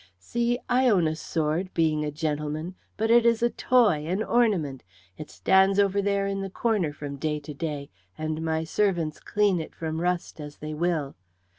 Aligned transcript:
"See, 0.17 0.57
I 0.67 0.89
own 0.89 1.07
a 1.07 1.15
sword, 1.15 1.71
being 1.75 2.03
a 2.03 2.09
gentleman. 2.09 2.73
But 2.97 3.11
it 3.11 3.23
is 3.23 3.43
a 3.43 3.51
toy, 3.51 4.07
an 4.07 4.23
ornament; 4.23 4.81
it 5.15 5.29
stands 5.29 5.77
over 5.77 6.01
there 6.01 6.25
in 6.25 6.41
the 6.41 6.49
corner 6.49 6.91
from 6.91 7.17
day 7.17 7.39
to 7.39 7.53
day, 7.53 7.91
and 8.17 8.41
my 8.43 8.63
servants 8.63 9.19
clean 9.19 9.59
it 9.59 9.75
from 9.75 10.01
rust 10.01 10.39
as 10.39 10.57
they 10.57 10.73
will. 10.73 11.13